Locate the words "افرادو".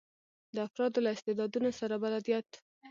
0.67-0.99